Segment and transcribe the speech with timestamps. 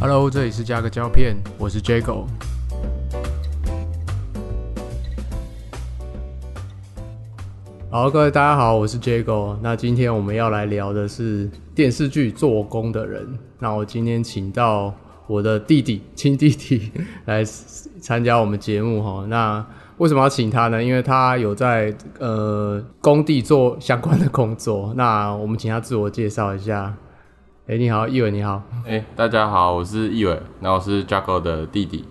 [0.00, 2.24] Hello，这里是加个胶片，我是 Jago。
[7.90, 9.56] 好，各位大家好，我是 Jago。
[9.60, 13.26] 那今天我们要来聊的是电视剧《做工的人》。
[13.58, 14.94] 那我今天请到
[15.26, 16.92] 我的弟弟，亲弟弟
[17.24, 19.26] 来参加我们节目哈。
[19.26, 20.80] 那为什么要请他呢？
[20.80, 24.94] 因为他有在呃工地做相关的工作。
[24.94, 26.94] 那我们请他自我介绍一下。
[27.70, 28.62] 哎，你好，易伟，你好。
[28.86, 32.02] 哎，大家好，我是易伟，那我是 Jago 的弟弟。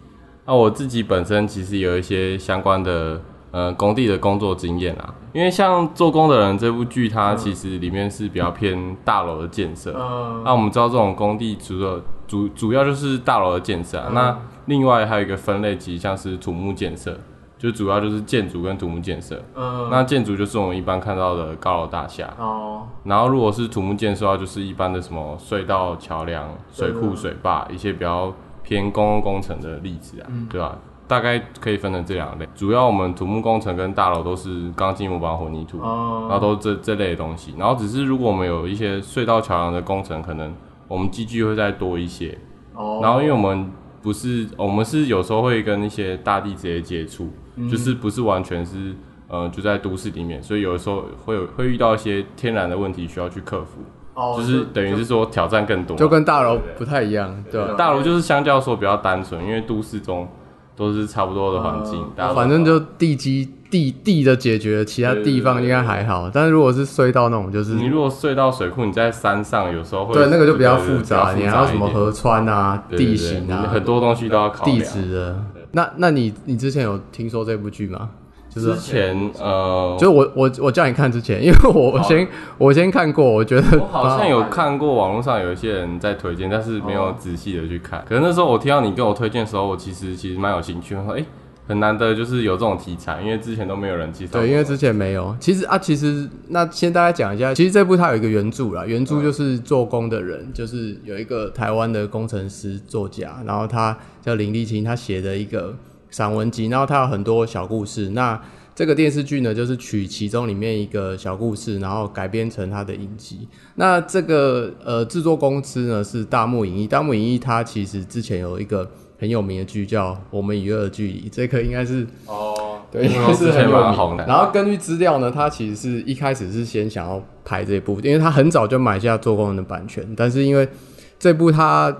[0.45, 5.15] 那我自己本身其实有一些相关的呃工地的工作经验啊。
[5.33, 9.95] 因为像做工的人这部剧，它其实里面是比较偏大楼的建设。
[9.97, 10.43] 嗯。
[10.45, 14.11] 那我们知道这种工地除了主主要就是大楼的建设啊。
[14.13, 17.19] 那另外还有一个分类，其实像是土木建设。
[17.57, 28.31] 就主要就是建筑跟土木建设，嗯，那建筑就是我们一般看到的高楼大厦，哦，然后如果是土木建设的话，就是一般的什么隧道、桥梁、水库、水坝，一些比较
[28.61, 30.77] 偏公共工程的例子啊，对吧？
[31.07, 32.47] 大概可以分成这两类。
[32.53, 37.55] 主要我们土木工程跟大楼都是钢筋、木板、混凝土，然后都这这类的东西。
[37.57, 40.53] 然后只是如果我们有一些隧道、桥梁的工程，可能
[40.87, 42.37] 我们机具会再多一些，
[42.75, 47.31] 哦，然后因为我们不是，我们是有时候会跟一些大地直接接触。
[47.69, 48.93] 就是不是完全是
[49.27, 60.27] 呃就在都市里面，所以有的时候会有会遇到一些天然的问题需要去克服，就是等于是说挑战更多，就跟大楼不太一样，对大楼就是相较说比较单纯，因为都市中
[60.75, 66.31] 都是差不多的环境，反正就地基地地的解决，其他地方应该还好。
[66.33, 75.43] 但是如果是隧道那种，就是你如果隧道水库你在山上，有时候会对那个就比较复杂，你还要什么河川啊、地形啊，很多东西都要考地质的。
[75.77, 78.09] 那那你你之前有听说这部剧吗？
[78.49, 82.27] 就是之前呃，就是我我我叫你看之前，因为我先
[82.57, 88.03] 我先看过，我觉得我好像有看过网络上有一些人在推荐，但是没有仔细的去看。
[88.09, 91.23] 可是那时候我听到你跟我推荐的时候，我其实其实蛮有兴趣，我说哎。
[91.67, 94.39] 很难得，就是有这种题材，因为之前都没有人介绍。
[94.39, 95.35] 对，因为之前没有。
[95.37, 105.75] 其实啊，其实那先大家讲一下，其实这部它有一个原著啦，原著就是做工的人，就是有一个台湾的工程师作家，然后他叫林立清，他写的一个
[106.09, 108.11] 散文集，然后他有很多小故事。
[108.11, 108.41] 那
[108.73, 113.45] 这个电视剧呢，就是取其中里面一个小故事，然后改编成他的影集。
[113.75, 118.89] 那这个呃制作公司呢是大木影艺，大木影艺它其实之前有一个。
[119.19, 124.25] 很有名的剧叫《我们与恶的距离》，这个应该是哦，对，应该是很有名的。
[124.27, 130.69] 然后根据资料呢，他其实是一开始是先想要拍这部，因为他很早就买下做工人的版权，但是因为
[131.17, 131.95] 这部他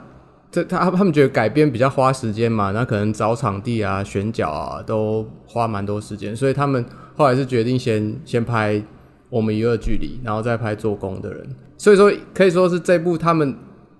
[0.51, 6.85] 这他他们觉得改编比较花时间嘛，那可能找场地啊、选角啊都花蛮多时间，所以他们
[7.16, 8.75] 后来是决定先先拍
[9.29, 11.47] 《我们与恶的距离》，然后再拍做工的人。
[11.78, 13.55] 所以说可以说是这部他们。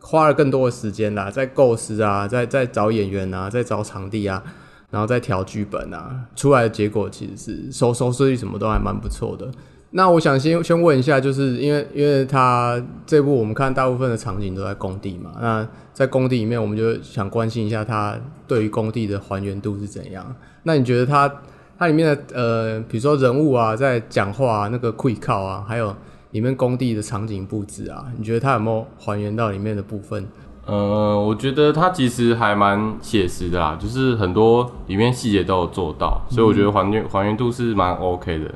[0.10, 4.42] 花了更多的时间啦，在构思啊，在在找演员啊，在找场地啊，
[4.90, 9.52] 然后再调剧本啊，出来的结果其实是收收视率什么都还蛮不错的。
[9.90, 18.18] 那我想先先问一下，就是因为因为他这部我们看大部分的场景都在工地嘛，那在工地里面，我们就想关心一下他
[18.48, 20.34] 对于工地的还原度是怎样。
[20.64, 21.30] 那你觉得他
[21.78, 25.94] 他里面的呃，比如说人物啊，在讲话那个 quick call 啊，还有。
[26.32, 30.28] 里面工地的场景布置啊，你觉得它有没有还原到里面的部分？
[30.66, 38.54] 呃，我觉得它其实还蛮写实的啦，就是很多里面细节都有做到，所以我觉得还原还原度是蛮 OK 的。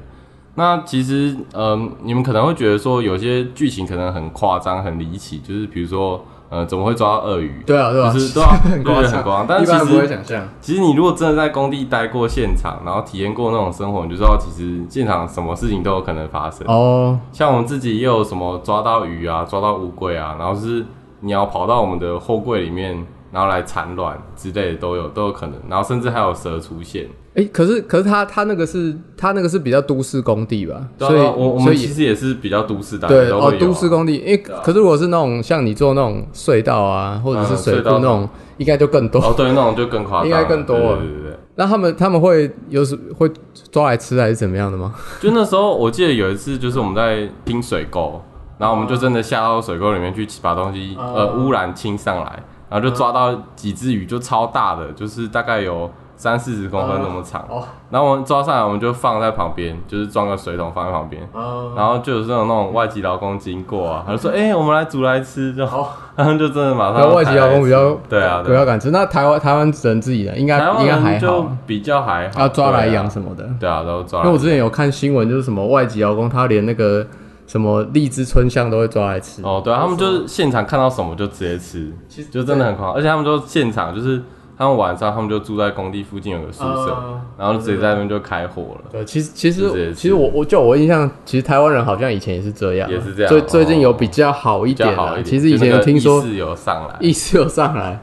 [0.55, 6.23] 那其实，嗯，你们可能会觉得说有些剧情可能很夸张、很离奇，就是比如说。
[6.51, 7.63] 呃，怎么会抓到鳄鱼？
[7.65, 9.45] 对啊，对啊，就是 对啊，很夸张。
[9.47, 10.45] 但其实不会想象。
[10.59, 16.67] 其实你如果真的在工地待过现场，然后体验过那种生活，你就知道其实现场什么事情都有可能发生。
[16.67, 20.85] 哦，像我们自己也有什么抓到鱼啊，抓到乌龟啊，然后是
[21.21, 23.05] 你要跑到我们的货柜里面。
[23.31, 27.07] 然后来产卵之类的都有都有可能，然后甚至还有蛇出现。
[27.33, 30.85] 哎，可是可是他他那个是他那个是比较都市工地吧？
[30.99, 33.07] 所以我我们其实也是比较都市的。
[33.07, 34.17] 对哦，都市工地。
[34.17, 38.27] 因为可是如果是那种像你做那种隧道啊，或者是水库那种，
[38.57, 39.21] 应该就更多。
[39.21, 40.75] 哦，对，那种就更夸张， 应该更多。
[40.77, 41.37] 对对对。
[41.55, 43.31] 那他们他们会有时会
[43.71, 44.93] 抓来吃还是怎么样的吗？
[45.21, 48.21] 就那时候我记得有一次，就是我们在清水沟，
[48.57, 52.43] 然后我们就真的下到水沟里面去把东西呃污染清上来。
[52.71, 57.45] 然后就抓到几只鱼，就超大的，就是大概有三四十公分那么长。
[57.49, 57.61] 哦。
[57.89, 61.21] 然后我们抓上来，我们就放在旁边，就是装个水桶放在旁边。
[61.33, 61.73] 哦。
[61.75, 65.97] 然后就有这种那种外籍劳工经过啊，他就说：“哎，我们来煮来吃。”就好。
[66.15, 67.13] 然后就真的马上。
[67.13, 68.89] 外籍劳工比较对啊，比较敢吃。
[68.91, 72.39] 那台湾台湾人自己的应该应该还好，比较还好。
[72.39, 73.45] 要抓来养什么的？
[73.59, 74.21] 对啊，都抓。
[74.21, 77.05] 因为我之前有看新闻，就是什么外籍劳工，他连那个。
[77.51, 79.41] 什么荔枝春香都会抓来吃。
[79.41, 84.21] 哦，对啊，他们就是现场看到什么就直接吃，其实就真的很狂，而且他们就现场就是
[84.57, 88.81] 他们晚上他们就住在工地附近有个宿舍，嗯然后就直接在那边就开火了。
[88.89, 89.95] 对，其实其就直接吃。
[89.95, 95.03] 实其实我我就我印象，其实台湾人好像以前也是这样啊，也是这样最最近有哦比较好一比较点啦。
[95.03, 97.99] 好一点，其实以前就那个听说意识有上来，意识有上来，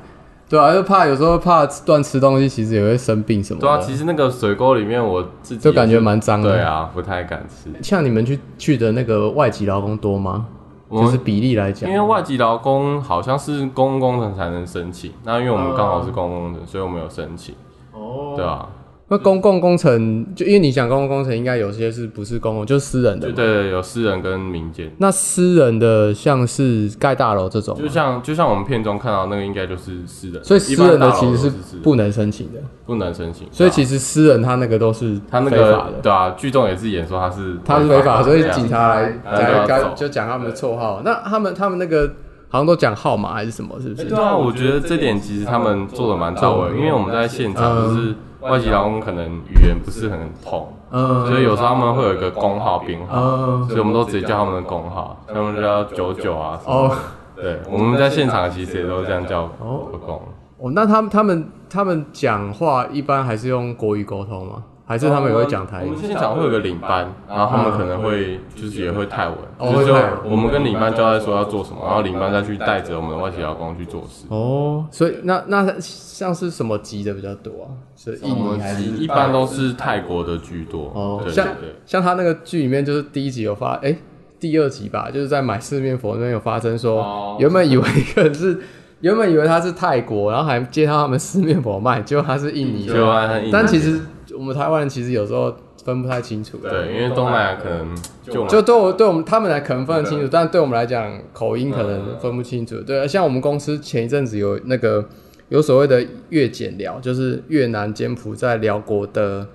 [0.49, 3.67] 对啊，就怕有时候怕乱吃东西，其实也会生病什么的。
[3.67, 6.51] 对啊，其实那个水沟里面我自己就感觉蛮脏的。
[6.53, 7.71] 对啊，不太敢吃。
[7.83, 10.47] 像你们去去的那个外籍劳工多吗？
[10.91, 11.87] 就是比例来讲。
[11.91, 17.55] 因，为外籍劳工好像是公共工程才能申请，那因为我们刚好是公共工程，所以我们有申请，
[17.93, 18.33] 哦。
[18.35, 18.67] 对啊，
[19.11, 24.91] 那公共工程就因为你想公共工程，应该有些是不是公共，就是私人的对，有私人跟民间。
[24.99, 31.51] 那私人的像是盖大楼这种，就像就像我们片中看到那个，应该就是私人，所以私人的其实是
[31.83, 32.61] 不能申请的。
[32.85, 33.47] 不能申请。
[33.51, 41.03] 所以其实私人他那个都是他那个对啊，剧中也是演说他是他是违法，所以警察来来干就讲他们的绰号。
[41.05, 42.07] 那他们他们那个
[42.49, 44.09] 好像都讲号码还是什么，是不是？
[44.09, 56.97] 对啊，我觉得这点其实他们做的蛮到位，因为我们在现场就是外籍劳工可能语言不是很通，嗯所以有时候他们会有一个工号编号，嗯所以我们都直接叫他们的工号，他们就叫九九啊什么哦。
[57.35, 60.23] 对，我们在现场其实也都这样叫哦工。
[60.59, 64.63] 哦，那他们他们他们讲话一般还是用国语沟通吗？
[64.89, 66.01] 还是他们也会讲台语我们？
[66.01, 69.95] 现场会有个领班，然后他们可能会就是也会泰文，哦就
[70.29, 74.25] 我们跟领班交代说要做什么，然后领班再去带着我们的外籍劳工去做事。
[74.31, 77.69] 哦，所以那那像是什么籍的比较多啊？
[77.95, 80.91] 是印尼还是一般都是泰国的居多。
[80.95, 81.47] 哦，像。
[81.85, 83.97] 像他那个剧里面，就是第一集有发，哎、
[84.39, 88.59] 第二集吧，就是在买四面佛那边有发生说，哦原本以为一个是，
[89.01, 94.01] 原本以为他是泰国，然后还介绍他们四面佛卖，结果他是印尼的，按印尼但其实
[94.39, 95.53] 我们台湾人其实有时候
[95.85, 102.81] 分不太清楚，对，因为东南亚可能就就对我对我们他们来可能分得清楚，但对我们来讲口音可能分不清楚。
[102.83, 105.05] 对，像我们公司前一阵子有那个
[105.49, 109.47] 有所谓的越柬寮，就是越南、柬埔寨、辽国的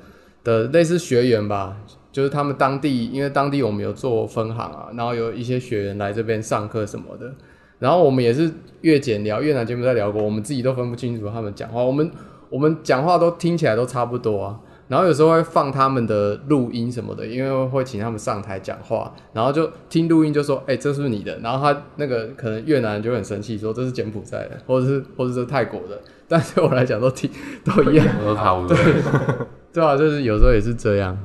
[0.44, 1.77] 的类似学员吧，
[2.12, 7.31] 就是他们当地，因为当地我们有做分行啊，然后有一些学员来这边上课什么的，
[7.80, 8.51] 然后我们也是
[8.81, 12.09] 越检寮、越南、柬埔寨、辽国，我们自己都分不清楚他们讲话，我们
[12.50, 14.59] 我们讲话都听起来都差不多啊。
[14.94, 27.28] 然后有时候会放他们的录音什么的，因为会请他们上台讲话，然后就听录音就说：“哎、这是你的？”然后他那个可能越南人就很生气，说这是柬埔寨的，或者是或者是泰国的，但对我来讲都听
[27.66, 28.78] 都一样，都差不多。
[29.74, 31.18] 对啊，就是有时候也是这样。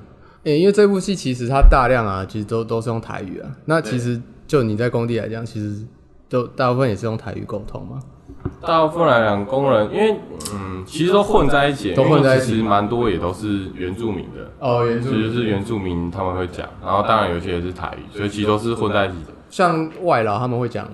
[0.44, 3.54] 诶、因为这部戏其实它大量啊，其实都都是用台语啊。
[3.66, 5.84] 那其实就你在工地来讲，其实
[6.26, 8.00] 就大部分也是用台语沟通嘛。
[8.66, 10.18] 大部分来讲，工人因为
[10.54, 19.32] 嗯，其实都混在一起，都混在一起其实蛮多也都是原住民的，哦，原所以就是原住民他们会讲，然后当然有些也是台语，所以其实都是混在一起的。
[19.50, 20.86] 像外劳他们会讲，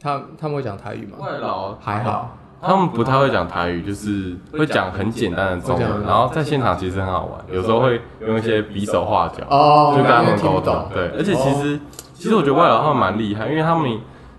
[0.00, 1.18] 他他们会讲台语吗？
[1.20, 2.38] 外劳还好。
[2.64, 10.88] 他们不太会讲台语，就是会讲很简单的中文，然后在现场其实很好玩，有时候会用一些比手画脚，哦就跟他们沟通。
[10.94, 11.80] 对，而且其实
[12.14, 13.90] 其实我觉得外劳他们蛮厉害，因为他们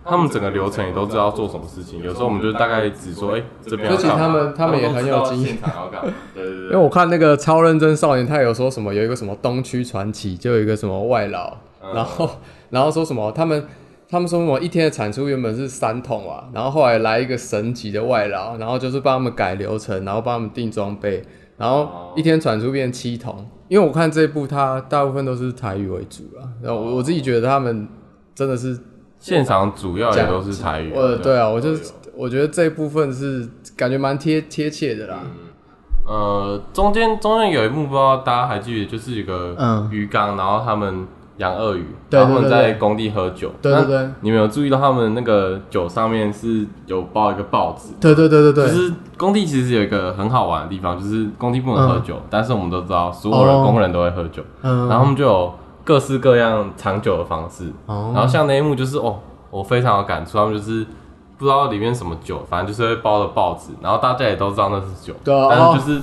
[0.05, 4.37] 他们整个流程也都知道做什么事情，有时候我们就大概只说，哎，这边要所以其实干嘛。
[4.37, 5.49] 他们他们也很有经验。
[5.49, 6.13] 现场要干嘛？
[6.33, 11.93] 对对 因为，我看那个超认真少年，他有说什么有一个什么东区传奇，就有一个什么外劳，嗯。
[11.95, 12.29] 然后
[12.69, 13.65] 然后说什么他们
[14.09, 21.23] 他们说什么一天的产出原本是三桶啊，然后后来来一个神级的外劳，然后就是帮他们改流程，然后帮他们订装备，
[21.57, 23.47] 然后一天产出变七桶。
[23.69, 27.87] 因为我看这部它大部分都是台语为主啊，然后我我自己觉得他们
[28.35, 28.77] 真的是
[29.23, 30.91] 现场主要也都是台语。
[30.93, 31.69] 呃对啊，我就
[32.13, 35.19] 我觉得这一部分是感觉蛮贴贴切的啦。
[36.05, 43.49] 呃，中间中间有一幕不知道大家还记得，就是一个嗯鱼缸，然后他们养鳄鱼，他们在工地喝酒。
[43.61, 47.93] 对对对，你们有注意到他们那个酒上面是有包一个报纸？
[48.01, 55.53] 对对对对对，就是工地其实有一个很好玩的地方，就是工地不能喝酒，但是我们都知道所有人哦工人都会喝酒，嗯然后他们就有
[55.83, 57.71] 各式各样藏酒的方式。
[57.85, 60.85] 哦然后像那一幕就是哦，我非常有感触，他们就是
[61.37, 66.01] 不知道里面什么酒，反正就是会包着报纸，然后大家也都知道那是酒，对啊但是就是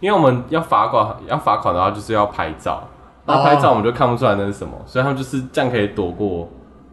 [0.00, 2.82] 因为我们要罚款，要罚款的话就是要拍照，
[3.26, 6.48] 那拍照我们就看不出来那是什么，所以他们就是这样可以躲过。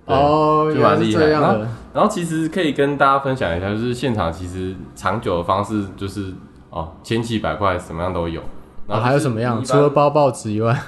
[0.07, 1.25] 对哦，就蛮厉害。
[1.25, 1.67] 的。
[1.91, 6.31] 然后其实可以跟大家分享一下，就是现场其实藏酒的方式就是
[6.69, 8.39] 哦，千奇百怪，什么样都有。
[8.87, 9.63] 还有什么样？
[9.65, 10.79] 除了包报纸以外，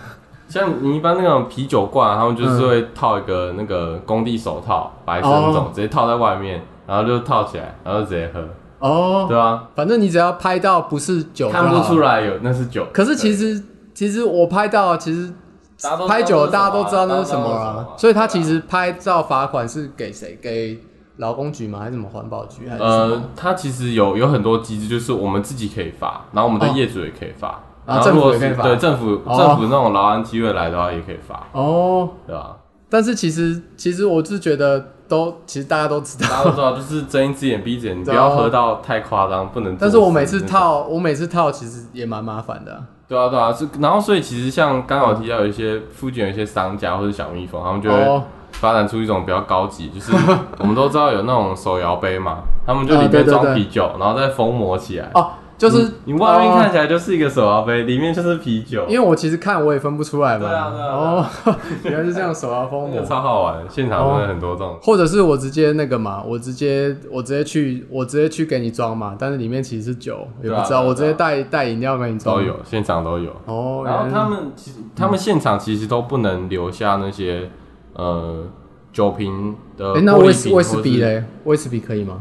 [0.48, 8.48] 像你一般那种啤酒罐，他们就是会套一个那个工地手套，白色那种，哦直接套在外面，然后就套起来，然后直接喝，
[8.80, 9.68] 哦，对啊？
[9.76, 12.00] 反正你只要拍到不是酒，看不出。
[12.00, 12.86] 来有那是酒。
[12.94, 13.62] 可是其实
[13.94, 15.34] 其实我拍到，其实
[15.82, 20.38] 大家都拍久了，知道大家都知道那那是什么啊了，所以他其实拍照罚款是给谁？
[20.42, 20.80] 给
[21.18, 21.80] 劳工局吗？
[21.80, 22.70] 还是什么环保局？
[22.70, 29.38] 还是什呃么？，它其实有有很多机制，就是我们自己可以罚，然后我们的哦业主也可以发，然后如果府也可以对政府哦。
[29.38, 32.58] 政府那种劳安机会来的话，也可以发，哦，对吧？
[32.90, 39.76] 但是其实其实我是觉得都其实大家都知道，大家都知道，就是睁一只眼闭一只眼，你不要喝到太夸张，不能。
[39.78, 50.12] 但是我每次套我每次套其实也蛮麻烦的啊、对啊，对啊，是，然后所以其实像刚好提到有一些附近有一些商家或者小蜜蜂，他们就会哦，发展出一种比较高级，就是
[50.60, 60.48] 我们都知道有那种手摇杯嘛，他们就啊里面装啤酒，然后再封膜起来，哦，就是你你外面哦看起来就是一个手摇杯，里面就是啤酒，因为我其实看我也分不出来嘛。
[60.48, 61.26] 对啊对啊哦，
[61.84, 63.06] 原来是这样，手摇封那个膜。
[63.10, 72.36] 超好玩，现场真的很多这种，或者是我直接那个嘛，我直接我直接去我直接去给你装嘛，但是里面其实是酒，也不知道，我直接带带饮料给你装。
[72.38, 73.32] 都有，现场都有。
[73.46, 77.50] 哦，然后他们其实他们现场其实都不能留下那些
[77.94, 78.46] 呃
[78.94, 81.24] 酒瓶的哎，那威士威士瓶或是比嘞？
[81.46, 82.20] 威士比可以吗？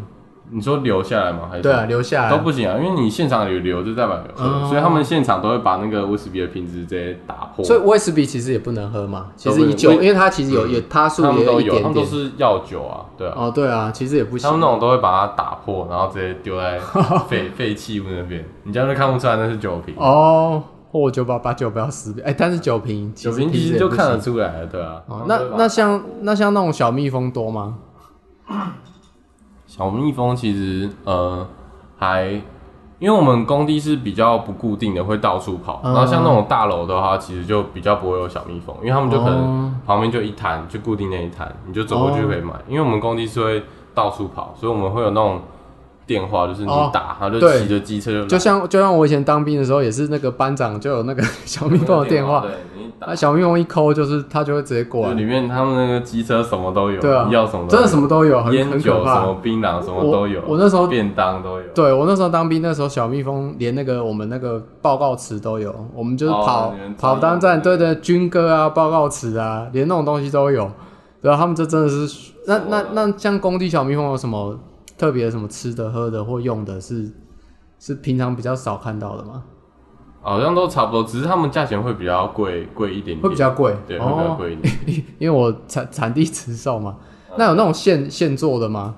[0.51, 1.49] 你说留下来吗？
[1.51, 7.65] 还是对啊，留下来都不行啊，因为你现场有留就代表有喝，哦所以他们现场都会把那个威士比的瓶子直接打破。
[7.65, 9.27] 所以威士比其实也不能喝嘛。
[9.37, 11.93] 其实以酒，因为它其实有嗯有它数他们都有，他也有一点点。
[11.93, 14.49] 们都是药酒啊，对啊，哦，对啊，其实也不行。
[14.49, 16.79] 他们那种都会把它打破，然后直接丢在
[17.29, 19.95] 废废弃物那边，你这样就看不出来那是酒瓶。
[19.99, 20.63] 哦，
[20.93, 22.15] 或我就把把酒不要撕。
[22.25, 25.03] 哎，但是酒瓶酒瓶其实就看得出来了，对啊。
[25.09, 27.79] 哦，那那像那像那种小蜜蜂多吗？
[29.77, 31.47] 小蜜蜂其实呃
[31.99, 32.31] 还，
[32.99, 35.83] 因为我们工地是比较不固定的，会到处跑。
[35.85, 35.93] 嗯。
[35.93, 39.31] 然后像那种大楼的话，其实就比较不会有小蜜蜂，因为他们就可哦。
[39.31, 42.55] 能旁边就一摊，就固定那一摊，你就走过去就可以买。
[42.69, 43.63] 因为我们工地是会
[43.95, 45.41] 到处跑，所以我们会有那种
[46.07, 46.89] 电话，就是你哦。
[46.93, 47.61] 打，他就对。
[47.61, 48.27] 骑着机车就来。
[48.27, 52.45] 就像就像我以前当兵的时候，也是那个班长就有那个 小蜜蜂的电话，
[52.99, 53.15] 打那。
[53.15, 59.35] 小蜜蜂一抠就是它就会直接过来，里面他们那个机车什么都有，对啊你要什么真的什么都有，很烟酒什么。
[59.43, 60.41] 槟榔什么都有。
[60.43, 61.67] 我我那时候便当都有。
[61.75, 70.71] 对我那时候当兵，那时候小蜜蜂连那个我们那个报告词都有，我们就是哦跑、跑专用当站，的对对，军歌啊、报告词啊，连那种东西都有。
[71.23, 74.59] 对啊，他们这真的是，那那那像工地小蜜蜂有什么
[74.97, 77.11] 特别什么吃的、喝的或用的是
[77.79, 79.43] 是平常比较少看到的吗？
[80.29, 84.75] 好像都差不多，只是他们价钱会比较贵贵一点点，会比较贵，对，会比较哦，贵一点。
[85.21, 86.97] 因为我产产地直售嘛。
[87.39, 88.97] 那有那种现现做的吗？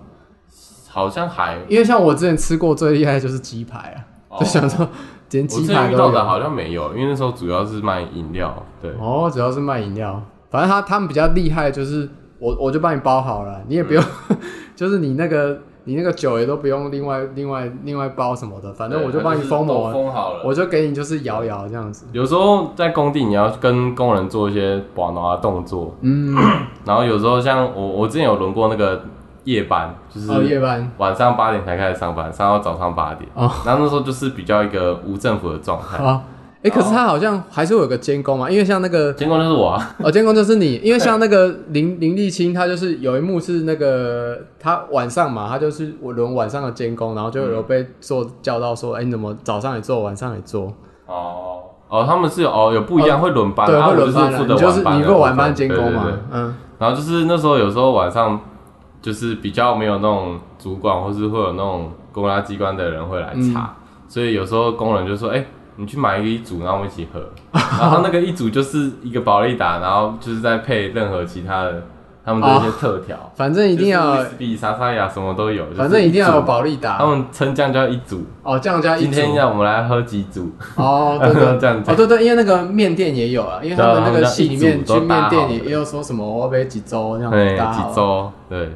[0.88, 1.58] 好像还。
[1.68, 3.98] 因为像我之前吃过最厉害的就是鸡排啊，
[4.30, 4.36] 哦。
[4.40, 4.88] 就想说
[5.30, 6.18] 连鸡排都有。
[6.24, 12.08] 好像没有，因为那时候主要是卖饮料，对，哦，主要是卖饮料，反正他他们比较厉害，就是
[12.38, 14.02] 我我就帮你包好了，你也不用，
[14.74, 20.42] 就是你那个你那个酒也都不用另外另外另外包什么的，反正我就帮你封都膜，封好了。
[20.44, 22.06] 我就给你就是摇摇这样子。
[22.12, 26.36] 有时候在工地，你要跟工人做一些保挠的动作，嗯，
[26.84, 29.02] 然后有时候像我，我之前有轮过那个
[29.44, 33.26] 夜班，就是哦，夜班晚上八点才开始上班，上到早上八点。
[33.32, 36.20] 哦然后那时候就是比较一个无政府的状态，啊，
[36.62, 50.72] 哎，可是他好像还是会有个监工嘛，因为像那个监工就是我啊，哦，监工就是你， 因为像那个林林立清，他就是有一幕是那个他晚上嘛，他就是我轮晚上的监工，然后就有被做叫到说，哎、你怎么早上也做，晚上也做？
[51.06, 58.38] 哦哦，他们是有哦有不一样，会轮班，对，会轮班啊，就是你就是晚班的你做晚班监工嘛嗯，然后就是那时候有时候晚上
[59.00, 63.54] 就是比较没有那种主管，或是会有那种公安机关的人会来嗯。
[63.54, 63.76] 查，
[64.08, 65.46] 所以有时候工人就说：“哎、
[65.78, 67.20] 你去买一个一组，然后我们一起喝。”
[67.54, 71.84] 然后那个一组就是一个保利达，然后就是再配任何其他的
[72.24, 76.98] 他们的一些特调，反正一定要，比莎莎雅什么都有，反正一定要有组保利达。
[76.98, 78.26] 他们称这样叫一组。
[78.42, 79.36] 哦，这样加一今天组。
[79.36, 88.72] 让我们来喝几组，哦，对对 这样子哦，对对，因为那个面店也有啊，因为他们那个戏里面去面店也也有说什么我要杯几周那样对，子几周，对。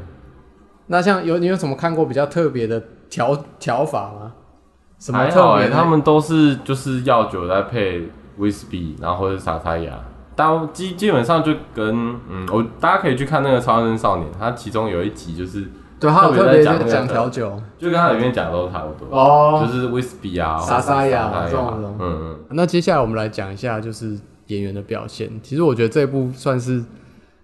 [0.87, 4.33] 那像有你有什么看过比较特别的调调法吗？
[5.03, 5.75] 什么还好哎、特别的？
[5.75, 9.99] 他们都是就是药酒再配威士忌，然后或者是沙沙雅，
[10.37, 15.67] 大基基本上就跟嗯，我大家可以去看那个《超人少年》，他其中有一集就是
[15.99, 19.73] 对，他有特特别在讲别在讲那个调酒就跟他里面讲的都差不多，哦就。
[19.73, 24.17] 是威士忌啊、沙沙雅沙这种的嗯嗯，那接下来我们来讲一下就是
[24.47, 25.29] 演员的表现。
[25.43, 26.85] 其实我觉得这部算是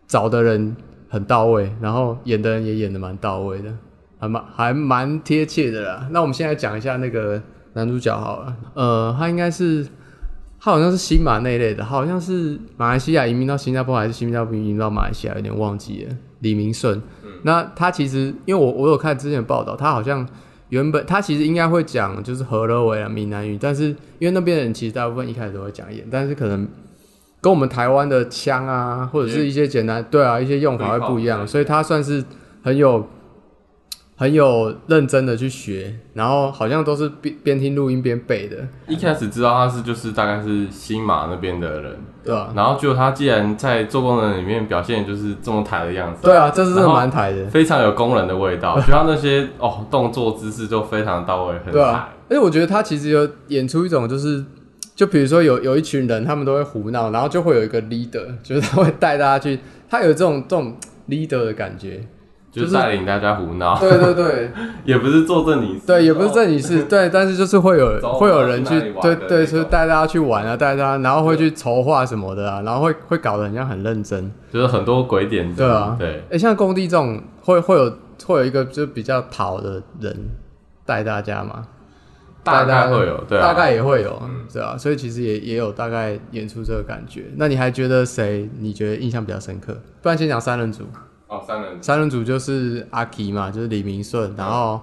[0.07, 0.77] 找的人
[1.09, 3.73] 很到位，然后演的人也演的蛮到位的，
[4.19, 6.09] 还蛮还蛮贴切的啦。
[6.11, 7.41] 那我们现在讲一下那个
[7.75, 9.85] 男主角好了，呃，他应该是
[10.61, 16.17] 他好像是新马那一类的，好像是马来西亚移民到新加坡，还是新加坡移民到马来西亚，有点忘记了。
[16.41, 17.03] 李明顺，
[17.43, 20.25] 那他其实因为我我有看之前的报道，他好像
[20.69, 23.87] 原本他其实应该会讲就是河勒维啊闽南语，但是
[24.21, 26.65] 因为那边人其实大部分一开始都会讲一点，但是可能
[27.41, 32.25] 跟我们台湾的腔啊，或者是一些简单对啊一些用法会不一样，所以他算是
[32.63, 33.05] 很有
[34.19, 38.57] 很有认真的去学，然后好像都是边边听录音边背的，
[38.89, 51.73] 一开始知道他是就是大概是新马那边的人，对啊、然后就他既然在做工人里面表现就是这么台的样子，对啊，这是蛮台的，非常有工人的味道，就他那些哦动作姿势就非常到位，很台。
[51.73, 54.45] 对啊，而且我觉得他其实有演出一种就是。
[54.97, 59.57] 就比如说有有一群人，他们都会胡闹，然后就会有一个 leader，就是他会带大家去，
[59.89, 60.77] 他有这种这种
[61.09, 62.01] leader 的感觉。
[62.59, 64.51] 就是带领大家胡闹， 对对 对，
[64.85, 74.31] 也不是做正理事，对，也不是正经事，对，但是就是会有 走会有人去对对，是带大家去玩啊，带大家，然后会去筹划什么的啊，然后会会搞得很像很认真。
[74.53, 75.97] 就是很多鬼点子，对啊。
[75.99, 77.93] 对，哎、像工地这种会会有
[78.27, 80.17] 会有一个就比较讨的人
[80.87, 81.67] 带大家嘛，
[82.43, 87.25] 大大概会有，对啊，大概也会有，对啊，所以其实也也有大概演出这个感觉。
[87.37, 89.77] 那你还觉得谁你觉得印象比较深刻？
[90.01, 90.85] 不然先讲三人组，
[91.29, 94.81] 哦，三人三人组就是阿奇嘛，就是李明顺，然后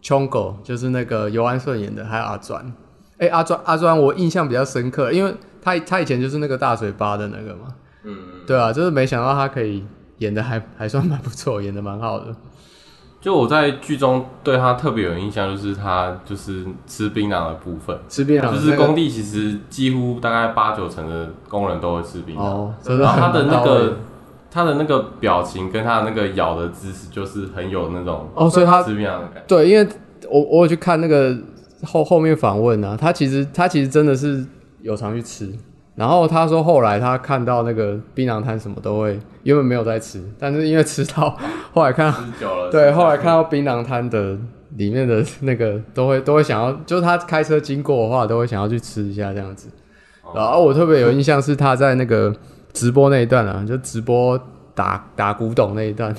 [0.00, 2.72] 琼狗就是那个尤安顺演的，还有阿专。
[3.18, 7.68] 哎、阿专阿专我印象比较深刻，因为他他以前就是那个大嘴巴的那个嘛，
[8.02, 9.84] 嗯，对啊，就是没想到他可以
[10.18, 12.34] 演的还还算蛮不错，演的蛮好的。
[13.20, 23.96] 就我在剧中对他特别有印象，就是他就是吃槟榔的部分，吃槟榔就是工地其实几乎大概八九成的工人都会吃槟榔，哦，然后他的那个
[24.52, 29.42] 他的那个表情跟他的那个咬的姿势，就是很有那种哦，所以他吃槟榔的感觉。
[29.48, 29.88] 对，因为
[30.30, 31.34] 我我有去看那个
[31.84, 34.44] 后后面访问啊，他其实他其实真的是
[34.82, 35.50] 有常去吃，
[35.94, 41.36] 然后他说后来他看到那个槟榔摊什么都会，原本没有在吃，但是因为吃到
[41.72, 42.12] 后来看
[42.70, 44.36] 对，后来看到槟榔摊的
[44.76, 49.68] 里面的那个都会都会想要，就是他开车经过的话都会想要去吃一下这样子。
[50.34, 52.34] 然后我特别有印象是他在那个
[52.72, 54.38] 直播那一段啊，就直播
[54.74, 56.14] 打打古董那一段，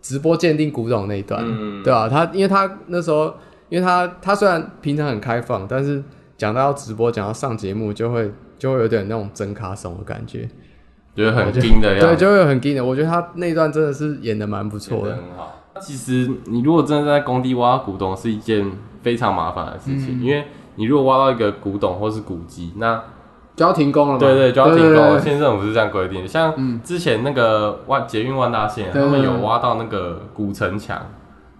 [0.00, 3.34] 直播鉴定古董那一段，嗯对啊，他因为他那时候，
[3.68, 6.02] 因为他他虽然平常很开放，但是
[6.36, 10.48] 讲到要直播，讲到上节目，就会就会有点那种真卡怂的感觉，
[11.16, 12.84] 觉得很硬的样对，就会很硬的。
[12.84, 15.60] 我觉得他那一段真的是演的蛮不错的，很好。
[15.80, 18.64] 其实你如果真的在工地挖古董，是一件
[19.02, 20.44] 非常麻烦的事嗯情，因为
[20.76, 23.02] 你如果挖到一个古董或是古籍，那
[23.56, 24.96] 就要停工了嘛，对对就要停工了。
[24.96, 26.28] 对对对县政府是这样规定的。
[26.28, 31.00] 像之前那个万捷运万大线，他们有挖到那个古城墙。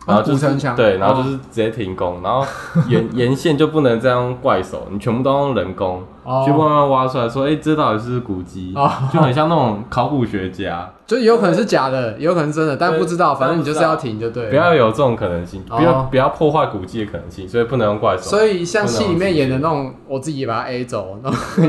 [0.07, 2.45] 然后就是对，然后哦就是直接停工，然后
[2.89, 8.91] 沿 沿线就不能这样怪手，你全部都用人工哦去慢慢挖出来，说，哎，这到底是古迹哦？
[9.13, 14.51] 就很像那种考古学家， 就有可能是假的，也有可能是真的，但不知道，反正你就是要停就对了。
[14.51, 18.23] 不要有这种可能性，哦不要不要破坏古迹的可能性，所以不能用怪手。
[18.23, 21.19] 所以像戏里面演的那种，我自己也把它 A 走，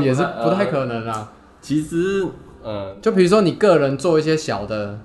[0.02, 1.28] 也是不太可能啊。
[1.60, 2.26] 其实，
[2.62, 4.98] 呃，就比如说你个人做一些小的，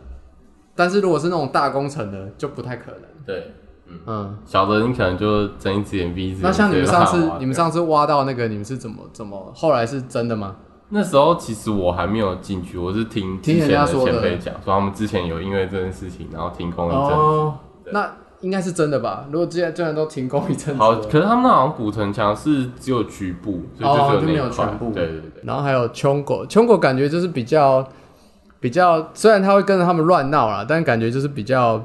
[0.76, 3.02] 但是如果是那种大工程的，就不太可能。
[3.26, 3.52] 对，
[4.06, 6.44] 嗯，小的你可能就睁一只眼闭一只眼。
[6.44, 9.52] 那像你们上次你们上次挖到那个，你们是怎么怎么？
[9.56, 10.56] 后来是真的吗？
[10.94, 17.14] 那时候其实我还没有进去，我是听之听人前的家前辈讲，说他们之前有因为这件事情然后停工一阵子。
[17.14, 17.60] 哦，
[17.94, 19.26] 那应该是真的吧？
[19.32, 24.66] 如果既然既然都停工一阵子好，可是他们那好像古城墙是只有局部，所以哦就没有那一块。
[24.66, 27.88] 有全部对对对，然后还有穷狗，穷狗感觉就是比较
[28.62, 31.84] 比较，虽然他会跟着他们乱闹啦，但感觉就是比较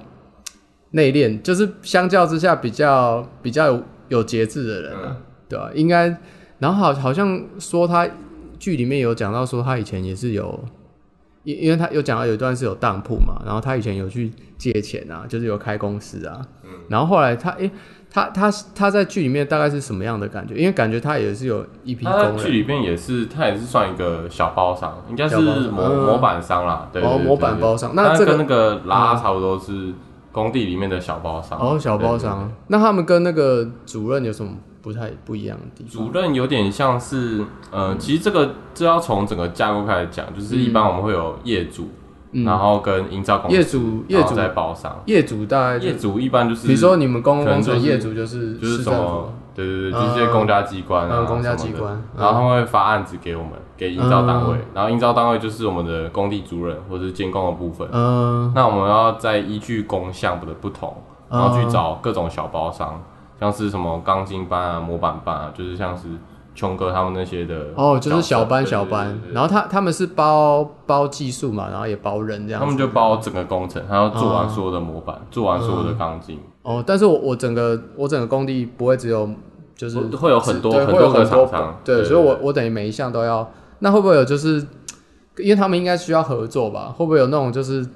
[0.92, 5.16] 内敛，就是相较之下比较比较有有节制的人啊，嗯。
[5.48, 6.08] 对吧、应该，
[6.58, 8.04] 然后好好像说他
[8.58, 10.64] 剧里面有讲到说他以前也是有，
[11.44, 16.70] 因因为他有讲到有一段是有当铺嘛，然后他以前有去借钱啊，就是有开公司啊，嗯。
[16.88, 17.70] 然后后来他诶、
[18.16, 20.54] 他他他在剧里面大概是什么样的感觉？
[20.54, 22.46] 因为感觉他也是有一批他在工人。
[22.46, 26.88] 剧里面也是，他也是算一个小包商，应该是模嗯模板商啦。
[26.90, 29.92] 对，对哦，模板包商，那那这个跟那个拉差不多是
[30.32, 31.58] 工地里面的小包商。
[31.60, 32.20] 哦小包对。
[32.20, 34.50] 商，那他们跟那个主任有什么
[34.80, 35.92] 不太不一样的地方？
[36.06, 41.90] 主任有点像是，呃，其实这个这要从整个架构开始讲，就是一般我们会有业主，嗯
[42.44, 44.22] 然后跟营造公司，业主业主。
[44.22, 45.00] 然后再包商。
[45.06, 51.72] 业主大概就业主一般就是，比如说你们公共工程能就是业主就是就是市政府什么，对对对，嗯就是一些公家机关啊，嗯公家什么的。
[51.72, 57.88] 机关嗯然后他们会发案子给我们，给营造单位，然后营造单位就是我们的工地主任或者是监工的部分。
[57.92, 58.52] 嗯。
[58.54, 60.94] 那我们要再依据工项的不同，
[61.30, 63.02] 然后去找各种小包商，
[63.40, 66.08] 像是什么钢筋班啊、模板班啊，就是像是
[66.56, 69.16] 琼哥他们那些的哦，就是小班小班。
[69.32, 72.64] 然后他他们是包包技术嘛，然后也包人这样子。
[72.64, 79.30] 他们就包整个工程，他要做完哦所有的模板，做完所有的钢筋，哦，但是我我整个我整个工地不会只有
[79.76, 81.80] 就是会有很多很多个厂商。
[81.84, 83.48] 对，所以我我等于每一项都要
[83.80, 84.66] 那会不会有就是，
[85.36, 86.94] 因为他们应该需要合作吧？
[86.96, 87.86] 会不会有那种就是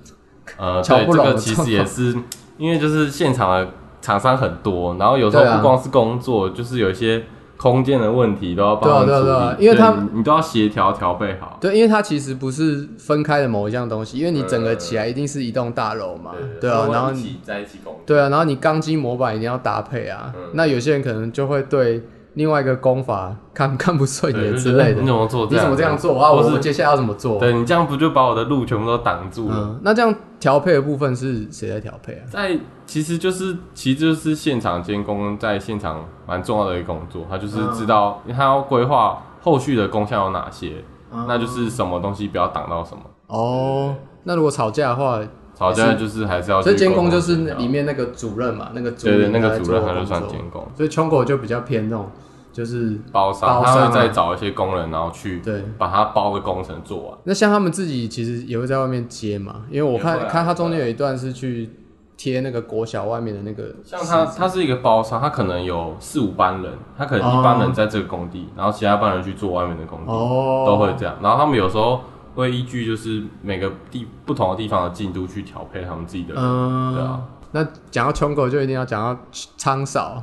[0.58, 2.14] 呃，瞧对，不拢的这个其实也是
[2.58, 3.68] 因为就是现场的
[4.02, 7.24] 厂商很多，然后有时候不光是工作，就是有一些
[7.60, 11.58] 空间的问题都要帮对啊对啊对啊因为他你你都要协调调配好。
[11.60, 18.02] 对，因为它其实不是分开的某一项东西，因为你整个起来一定是一栋大楼嘛，对啊，然后你在一起工作。
[18.06, 20.32] 对啊，然后你钢筋模板一定要搭配啊。
[20.34, 22.02] 嗯那有些人可能就会对
[22.34, 25.06] 另外一个功法 看看不顺，眼之类的你。
[25.06, 25.46] 怎么做？
[25.50, 26.30] 你怎么这样做啊？
[26.30, 27.38] 我接下来要怎么做？
[27.38, 29.56] 对你这样不就把我的路全部都挡住了？
[29.56, 32.22] 嗯，那这样调配的部分是谁在调配啊？
[32.30, 40.84] 在其实就是其实就是现场监工在现场蛮重要的一个工作，他就是知道他要规划后续的功效有哪些，
[41.28, 43.02] 那就是什么东西不要挡到什么。
[43.28, 45.20] 哦，那如果吵架的话，
[45.60, 52.08] 吵架就是还是要去所以监工就是里面那个主任嘛，那个主任那个主任他就算监工，所以穷狗就比较偏那种，
[52.50, 55.62] 就是包商他会再找一些工人，然后去对。
[55.76, 57.18] 把他包的工程做完。
[57.24, 61.68] 那像他们自己其实也会在外面接嘛，因为我看、看他中间有一段是去
[62.16, 71.16] 贴那个国小外面的那个，像他，他是一个包商，他可能有四五班人，他可能一班人在这个工地，然后其他班人去做外面的工地，哦，都会这样。
[71.22, 72.00] 然后他们有时候
[72.34, 76.42] 会依据就是每个地不同的地方的进度去调配他们自己的人。
[76.42, 77.22] 嗯，对啊。
[77.52, 79.20] 那讲到穷狗就一定要讲到
[79.56, 80.22] 仓嫂，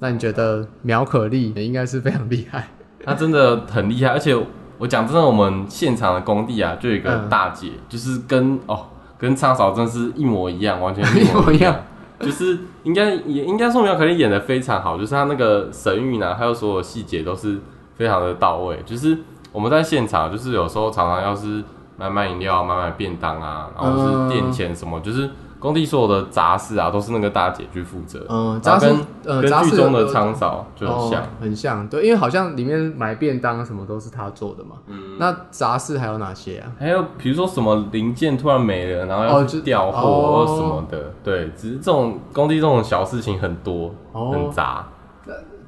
[0.00, 2.68] 那你觉得苗可丽也应该是非常厉害？
[3.04, 4.36] 他真的很厉害，而且
[4.78, 8.86] 我讲真的，我们现场的工地啊，就有一个嗯大姐，就是跟哦
[9.18, 11.76] 跟昌嫂真是一模一样，完全一模一样。
[12.20, 17.60] 就是应该也应该说苗可丽演的非常好，就是她那个神韵啊，还有所有细节都是
[17.96, 18.82] 非常的到位。
[18.86, 19.18] 就是
[19.54, 21.62] 我们在现场，就是有时候常常要是
[21.96, 28.26] 买买饮料、买买便当啊，然后是垫钱什么，就是工地所有的杂事啊，都是那个大姐去负责。
[28.28, 28.92] 嗯，杂事
[29.24, 34.74] 跟剧中的仓嫂就很像哦，，很像，对，因为好像里面买便当什么都是她做的嘛。
[34.88, 36.72] 嗯，那杂事还有哪些啊？
[36.78, 44.84] 还有比如说什么零件突然没了，然后哦要调货什么的，对，只是这种工地这种小事情很多，哦很杂。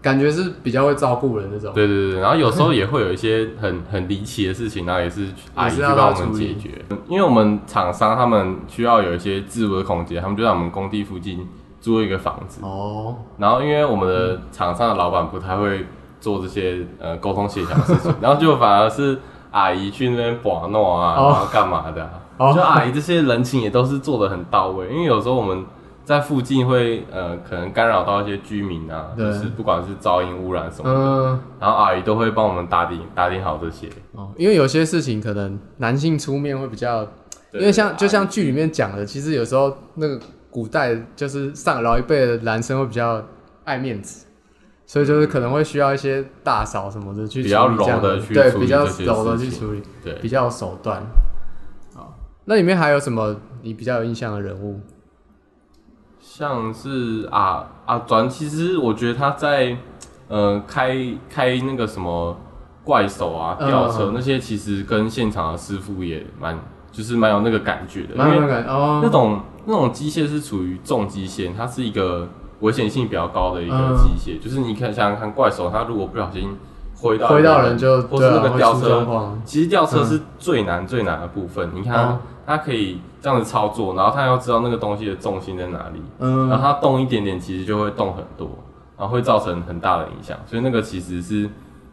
[0.03, 1.73] 感觉是比较会照顾人那种。
[1.75, 6.85] 对对对，然后有时候也会有一些很 很离奇的事情，然后也是阿姨去帮我们解决。
[7.09, 11.47] 因为我们厂商他们需要有一些自我的空间，他们就在我们工地附近
[11.81, 12.61] 租一个房子。
[12.65, 15.87] 哦，然后因为我们的厂商的老板不太会
[16.21, 19.19] 做这些呃沟通协调的事情， 然后就反而是
[19.51, 25.65] 阿姨去那边把弄啊，哦然后干嘛的啊、哦就阿姨这些人情也都是做的很到位，因为有时候我们
[26.07, 33.89] 在附近会呃可能干扰到一些居民啊，就是不管是噪音污染什么的，嗯，然后阿姨都会帮我们打点打点好这些。
[34.13, 37.03] 哦，因为有些事情可能男性出面会比较，
[37.53, 43.21] 因为像就像剧里面讲的，其实有时候那个古代就是上老一辈的男生会比较
[43.65, 44.27] 爱面子，
[44.87, 51.03] 所以就是可能会需要一些大嫂什么的去比较柔的去对，比较处理这些柔的去处理，对，比较有手段。
[51.97, 54.81] 好，那里面还有什么你比较有印象的人物？
[56.39, 59.75] 像是啊啊转，其实我觉得他在
[60.29, 60.95] 呃开
[61.31, 62.37] 开那个什么
[62.85, 66.59] 怪手啊、嗯吊车、那些，其实跟现场的师傅也蛮
[66.93, 72.29] 就是蛮有那个感觉的，蛮有因为感哦，那种那种机械是处于重机械，它是一个
[72.61, 73.97] 危险性比较高的一个嗯。
[73.97, 76.55] 机械，就是你看想想看怪手，它如果不小心
[76.97, 79.43] 挥到回到人就或是那个吊车状况。
[79.45, 86.03] 其实吊车是最难最难的部分，你看它可以这样子操作，然后它要知道那个东西的重心在哪里。
[86.19, 88.49] 嗯，然后它动一点点，其实就会动很多，
[88.99, 91.49] 然后会造成很大的影响，所以那个其实是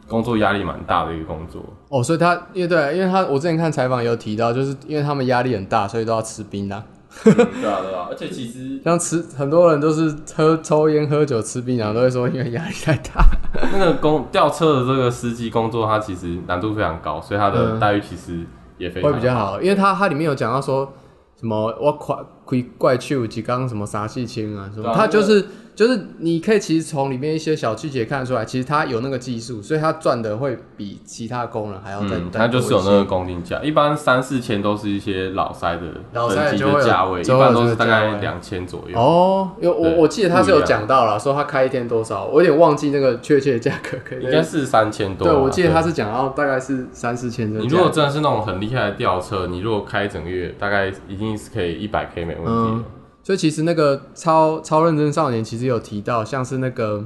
[0.08, 1.62] 工作压力蛮大的一个工作。
[1.90, 6.82] 哦，所以他因为对，因为他我之前看采访有提到，就是因为他们压力很大，所以都要吃槟榔。
[7.24, 13.26] 对啊，对啊，而且其实像吃很多人都是喝抽烟、喝酒、吃槟榔，都会说因为压力太大。
[13.72, 18.46] 那个工吊车的这个司机工作，它其实难度非常高，所以他的嗯待遇其实
[18.78, 20.92] 也非常会比较好，因为他他里面有讲到说
[21.40, 22.16] 什么我快
[22.62, 35.82] 开怪手几缸什么啥气清啊，什么他就是就是你可以其实从里面一些小细节看得出来，其实他有那个技术，所以他赚的会比其他工人还要再嗯，再它就是有那个工定价，一般三四千都是一些老塞的
[36.14, 38.96] 老塞的价位，一般都是大概两千左右。
[38.96, 45.32] 哦，有我我记得他是有讲到了，说他开一天多少，我有点忘记那个确切的价格，可以应该是三千多啊。
[45.32, 47.52] 对，我记得他是讲到大概是三四千。
[47.52, 52.78] 你如果真的是那种很厉害的吊车，你如果开一整个月，大概一定是可以一百 K 没问题的。
[52.78, 52.86] 嗯
[53.26, 57.02] 所以其实那个超超认真少年其实有提到，像是那个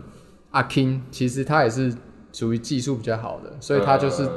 [0.49, 1.93] 阿 King，其实他也是
[2.33, 4.31] 属于技术比较好的，所以他就是呃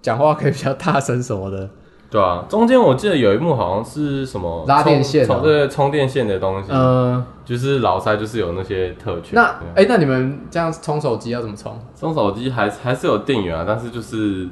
[0.00, 1.68] 讲话可以比较大声什么的。
[2.08, 9.32] 对啊，中间我记得有一幕好像是什么拉电线对充电线的东西，嗯，就是老塞就是有那些特权。
[9.34, 11.78] 那对哎、那你们这样充手机要怎么充？
[11.94, 14.48] 充手机还还是有电源啊，但是就是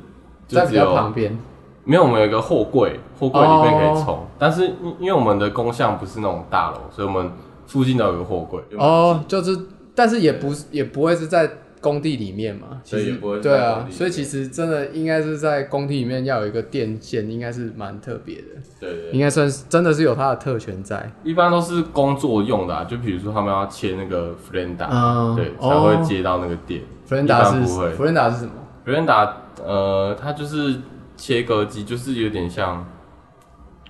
[0.46, 1.38] 在比较旁边。
[1.84, 7.30] 没有，我们有一个货柜，货柜里面可以冲，但是因因为我们的工项不是那种大楼，所以我们
[7.66, 8.60] 附近都有一个货柜。
[8.78, 9.58] 哦，就是，
[9.94, 18.42] 但是也不是也不会是在工地里面嘛，其实对也不会是对啊所以其实真的应该是在工地里面要有一个电线，应该是蛮特别的，
[18.80, 21.12] 对对对应该算是真的是有它的特权在。
[21.22, 26.80] 一般都是工作用的、啊，就比如说他们要切那个弗兰达，嗯对，才哦会接到那个电。
[27.04, 28.52] 弗伦达是一般不会弗伦达是什么？
[28.82, 30.76] 弗兰达，呃，它就是
[31.16, 32.84] 切割机，就是有点像，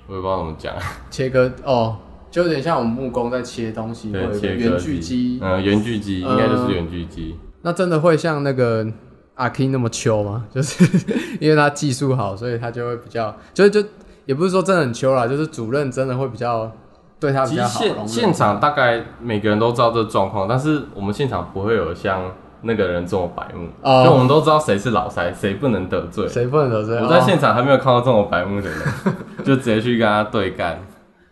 [0.06, 0.74] 我也不知道怎么讲，
[1.10, 1.96] 切割哦，
[2.30, 5.38] 就有点像我们木工在切东西，对，一个圆锯机。
[5.42, 7.36] 嗯，圆锯机应该就是圆锯机。
[7.62, 8.86] 那真的会像那个
[9.34, 10.44] 阿 King 那么秋吗？
[10.52, 10.84] 就是
[11.40, 13.82] 因为他技术好，所以他就会比较，就是就
[14.26, 16.70] 也不是说真的很秋啦，就是主任真的会比较
[17.18, 17.84] 对他比其实较好。
[17.86, 22.30] 容忍现现场大概每个人都知道这状况，但是我们现场不会有像
[22.64, 26.26] 那个人这么白目，哦就我们都知道谁是老塞，谁不能得罪。
[26.26, 26.96] 谁不能得罪？
[26.96, 28.78] 我在哦现场还没有看到这么白目的人，
[29.44, 30.80] 就直接去跟他对干。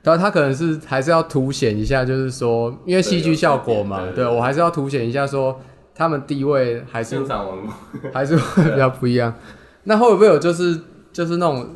[0.03, 5.59] 然后，他可能是还是要凸显一下，就是说，因为戏剧效果嘛，对我还是要凸显一下说
[5.95, 7.67] 他们地位还是现场我们
[8.13, 9.33] 还是会 比较不一样。
[9.85, 10.81] 那会不会有就是
[11.13, 11.67] 就是那种，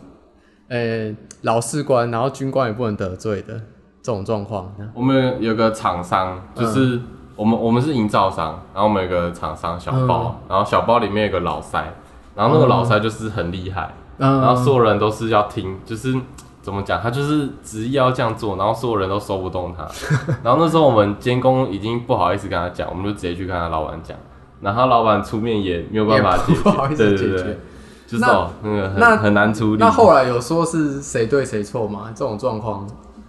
[0.69, 3.55] 呃，老士官，然后军官也不能得罪的
[4.03, 4.75] 这种状况？
[4.93, 7.01] 我们有个厂商，就是
[7.37, 11.93] 我们我们是营造商，然后我们有个厂商小包，然后小包里面有个老塞，
[12.35, 16.19] 然后那个老塞就是很厉害，嗯，然后所有人都是要听，就是
[16.63, 19.87] 怎么讲，他就是执意要这样做，然后所有人都收不动他。
[20.43, 24.17] 然后那时候我们监工已经不好意思跟他讲，我们就直接去跟他老板讲，
[24.63, 27.59] 然后老板出面也没有办法解决不好意决，思对对对解决，
[28.07, 29.77] 就是那哦那个那很很难处理。
[29.79, 32.11] 那后来有说是谁对谁错吗？
[32.15, 32.87] 这种状况，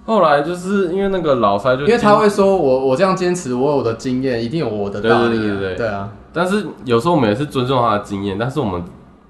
[0.08, 8.82] 后来就是因为那个老塞就因为他会说我我这样坚持，我有我的经验，一定有我的道理、啊，对对对对对啊，但是有时候我们也是尊重他的经验，但是我们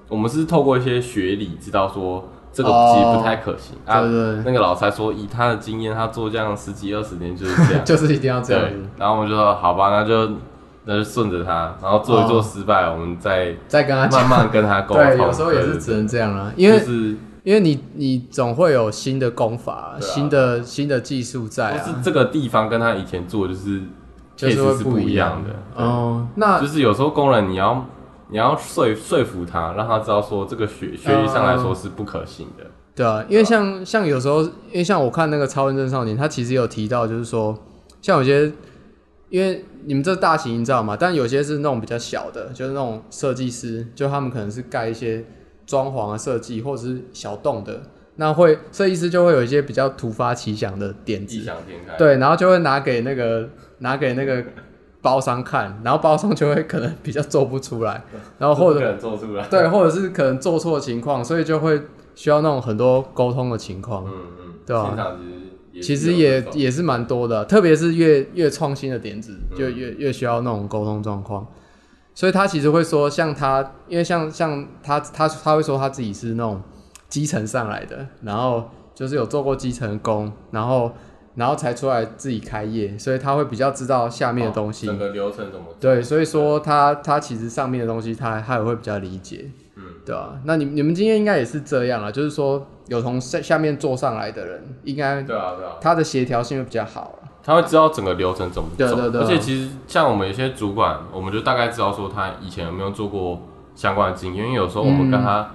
[0.07, 4.01] 我们是透过一些学理知道说这个其实不太可行、啊。
[4.01, 7.83] 对对对那个老塞说以他的经验，他做这样十几二十年就是这样。
[7.85, 10.31] 就是一定要这样子，，然后我们就说好吧，那就
[10.85, 14.21] 那就顺着他，然后做一做哦失败，我们再再跟他讲。
[14.29, 15.03] 慢慢跟他沟通。
[15.03, 17.15] 对，有时候也是只能这样啊，因为、就是
[17.47, 23.83] 因为你你总会有新的功法、啊新的新的技术在啊，就是这个地方跟他以前做就是
[24.35, 25.51] 就是会 case 是不一一样的。
[25.73, 27.85] 对哦，那就是有时候工人你要
[28.27, 32.65] 你要说说服他，让他知道说这个学学历上来说是不可行的。
[32.93, 37.57] 对啊，因为像像有时候，因为像我看那个《超人真少年》，他其实有提到，就是说，
[38.01, 38.51] 像有些，
[39.29, 45.23] 因为你们这大型营造嘛，但有些是那种比较小的，就是那种设计师，就他们可能是盖一些
[45.67, 47.83] 装潢啊设计，或者是小栋的，
[48.15, 53.47] 那会设计师就会有一些比较突发奇想的点异子，想天开，对，然后就会拿给那个
[53.79, 54.43] 拿给那个
[55.01, 58.03] 包商看，然后包商就会可能比较做不出来，
[58.39, 59.47] 然后或者这不可能做出来。
[59.47, 61.79] 对，或者是可能做错情况，所以就会
[62.15, 64.05] 需要那种很多沟通的情况。
[64.07, 65.19] 嗯嗯，对啊现场
[65.79, 71.45] 其实也也是蛮多的，特别是越越创新的点子，嗯就越越需要那种沟通状况。
[72.17, 76.59] 所以他其实会说，像他，因为像像他他他会说他自己是那种
[77.07, 80.91] 基层上来的，然后就是有做过基层工，然后
[81.35, 84.87] 然后才出来自己开业，所以他会比较知道下面的东西。
[84.87, 85.75] 哦整个流程怎么做？
[85.79, 97.26] 对，所以说他他其实上面的东西他他也会比较理解，嗯，对啊，那你你们今天应该也是这样啊，就是说有从下下面做上来的人，应该对啊对啊，他的协调性会比较好啊。
[97.47, 98.85] 他会知道整个流程怎么走。
[98.85, 103.41] 对对对啊而且其实像我们有些主管，我们就大概知道说他以前有没有做过
[103.73, 105.49] 相关的经验，因为有时候我们跟他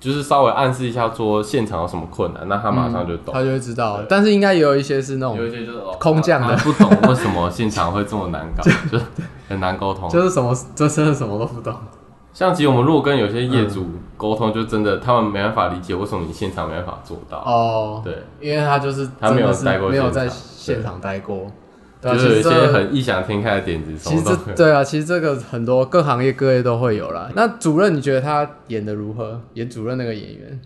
[0.00, 3.34] 就是稍微暗示一下说现场有什么困难，那他马上就懂。
[3.34, 4.06] 他就会知道对。
[4.08, 8.98] 但是应该也有一些是那种，有一些就是哦空降的不懂为什么现场会这么难搞， 就
[9.46, 10.08] 很难沟通。
[10.08, 11.74] 就是什么，就真的什么都不懂。
[12.36, 13.86] 像其实我们如果跟有些业主
[14.18, 17.38] 沟通，就真的他们没办法理解为什么你现场没办法做到。
[17.38, 21.50] 哦，对，因为他就是他没有待过没有在现场待过，
[22.02, 27.30] 就是有一些很异想天开的点子，什其实对啊，其实这个很多各行业各业都会有啦。
[27.34, 29.40] 那主任你觉得他演的如何？
[29.54, 30.60] 演主任那个演员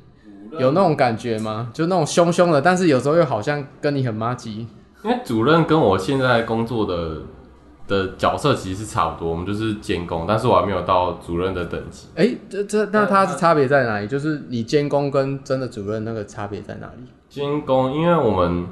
[0.58, 1.70] 有那种感觉吗？
[1.72, 4.66] 就那种凶凶的，但是有时候又好像跟你很妈鸡。
[5.04, 7.18] 因为主任跟我现在工作的
[7.90, 12.06] 的角色其实是差不多，我们就是监工，但是我还没有到主任的等级。
[12.14, 14.06] 哎、这这那它是差别在哪里？
[14.06, 17.02] 就是你监工跟真的主任那个差别在哪里？
[17.28, 18.66] 监工，因为我们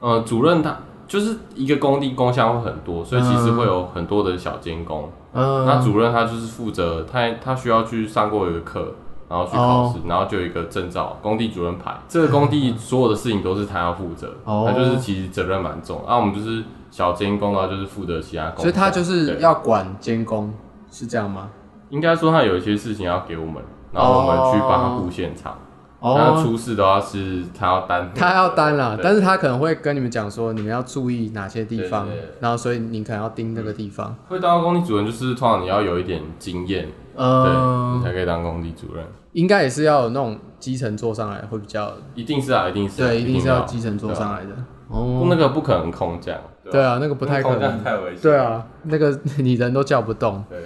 [0.00, 5.10] 呃主任他就是一个工地工项会很多，所以其实会有很多的小监工。
[5.34, 8.94] 嗯，那主任他就是负责他他需要去上过一个课，
[9.28, 11.94] 然后去考试，然后就有一个证照，工地主任牌。
[12.08, 16.02] 这个工地所有的事情都是他要负责，哦他就是其实责任蛮重。
[16.06, 16.64] 啊，我们就是
[16.96, 18.62] 小监工的话，就是负责其他工项。
[18.62, 20.50] 所以他就是要管监工，
[20.90, 21.50] 是这样吗？
[21.90, 25.58] 应该说他有一些事情要给我们，然后我们去帮他顾现场。
[26.00, 32.08] 那哦，出事的话是他要担，他要担啦，但是他可能会跟你们讲说，你们要注意哪些地方
[32.40, 34.16] 然后所以你可能要盯那个地方。
[34.28, 39.04] 会当工地主任，就是通常你要有一点经验，对，嗯你，才可以当工地主任。
[39.32, 44.56] 应该也是要有那种基层做上来会比较，一定是啊，一定是啊，对，一定是要要基层做上来的。
[44.88, 47.84] 不哦，那个不可能空降，吧对啊，那个不太可空降能。
[47.84, 48.22] 太危险。
[48.22, 50.44] 对啊，那个 你人都叫不动。
[50.48, 50.58] 对，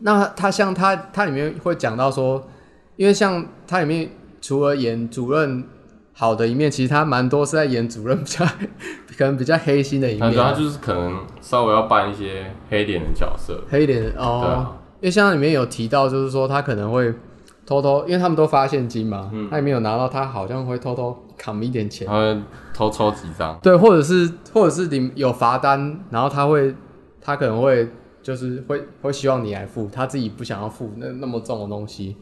[0.00, 2.42] 那他像他他里面会讲到说，
[2.96, 5.64] 因为像他里面除了演主任
[6.12, 8.44] 好的一面，其实他蛮多是在演主任比较
[9.16, 13.62] 可能比较黑心的一面他，主要就是可能稍微要扮一些黑脸的角色。
[13.70, 14.40] 黑脸哦。
[14.40, 17.12] 啊，因为像里面有提到，就是说他可能会
[17.66, 22.38] 偷偷，因为他们都发现金嘛，嗯他里面有拿到，他好像会偷偷扛一点钱，他会
[22.74, 26.74] 偷抽几张，对，或者是或者是你有罚单，然后他会
[27.18, 27.88] 他可能会
[28.22, 32.16] 就是会会希望你来付，他自己不想要付那那么重的东西，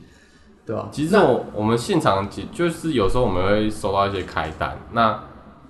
[0.65, 0.89] 对吧？
[0.93, 5.19] 其实我我们现场其就是有时候我们会收到一些开单，那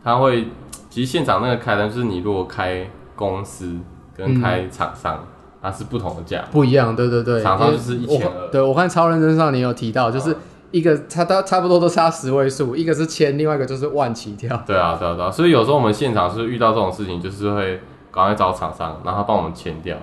[0.05, 0.49] 他会
[0.91, 3.77] 其实现场那个开单就是你如果开公司
[4.15, 5.27] 跟开厂商，
[5.63, 6.45] 它是不同的价。
[6.53, 8.49] 不一样，对对对，厂商就是一千二。
[8.51, 10.37] 对我看超人身上你有提到，就是
[10.71, 14.49] 一个差到差不多都差十位数，一个是千，另外一个就是万起跳。
[14.67, 19.97] 对啊，对啊，对啊，所以有时候我们现场是遇到这种事情，就是会赶快找厂商，然后他帮我们签掉，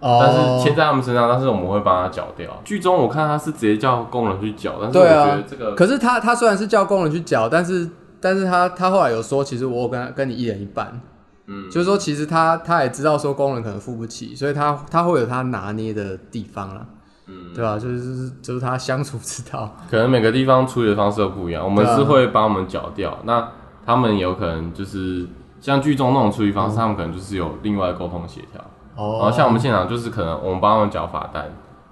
[0.00, 0.18] 哦。
[0.20, 2.48] 但是签在他们身上，但是我们会帮他缴掉。
[2.64, 7.88] 剧中我看他是直接叫工人去缴，但是我觉得这个可是他他虽然是叫工人去缴，但是
[8.20, 11.00] 但是他他后来有说，其实我有跟他跟你一人一半，
[11.46, 11.68] 嗯。
[11.70, 16.86] 就是说其实他他也知道说工人可能付不起，所以他他会有他拿捏的地方啦，
[17.26, 23.48] 嗯，对吧、就是就是他相处之道， 可能每个地方处理的方式都不一样，我们是会帮我们缴掉，那
[23.86, 25.26] 他们有可能就是
[25.60, 28.60] 像剧中那种处理方式，他们可能就是有另外沟通协调。
[28.96, 29.18] 哦。
[29.22, 31.50] 然后像我们现场就是可能我们帮他们缴罚单，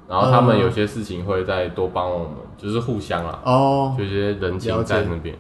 [0.09, 0.61] 然后他们嗯。
[0.61, 5.37] 有些事情会再多帮我们，就是互相啦，哦，就一些人情在那边。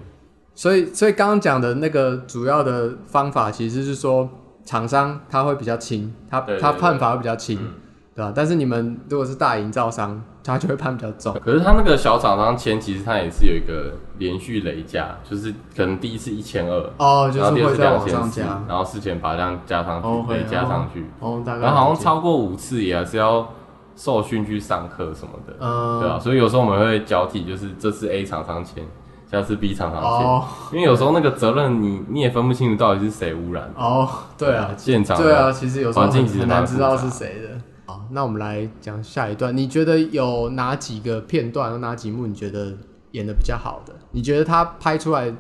[0.54, 4.28] 所以所以刚刚讲的那个主要的方法，其实是说
[4.64, 7.72] 厂商他会比较轻，他他判罚会比较轻，嗯
[8.14, 8.32] 对吧？
[8.34, 11.32] 但是你们如果是大营造商，他就会判比较重。
[11.44, 23.48] 可是他那个小厂商签，其实他也是有一个连续累加，就是可能第一次一千二，哦，就是会再往上加，，然后四千把这样加上哦去，累加上去，哦，大概然后好像超过五次也还是要
[23.96, 28.84] 受训去上课什么的，嗯，对啊，所以有时候我们会交替，就是这次 A 厂商签，
[29.30, 37.60] 下次 B 厂商签，哦因为有时候那个责任你你也分不清楚到底是谁污染，哦，对啊，现场对啊，其实有时候很环境其实很难蛮知道是谁的。
[37.90, 39.56] 好，那我们来讲下一段。
[39.56, 42.72] 你觉得有哪几个片段，有哪几幕你觉得
[43.10, 43.92] 演的比较好的？
[44.12, 45.34] 你觉得他拍出来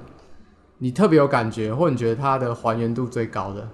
[0.78, 3.68] 你特别有感觉，或者你觉得他的还原度最高的？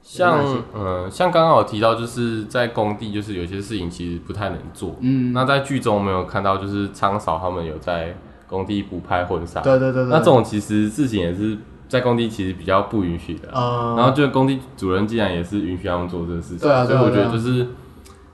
[0.00, 0.36] 像
[0.74, 4.96] 嗯，像刚刚我提到，就是在工地，就是有些事情其实不太能做。
[4.98, 8.16] 嗯，那在剧中我们有看到，就是仓嫂他们有在
[8.48, 11.56] 工地补拍婚纱，对对对对，那这种其实事情也是
[11.88, 13.48] 在工地其实比较不允许的。
[13.52, 17.64] 呃，然后就工地主任既然也是允许他们做这个事情，对啊所以我觉得就是。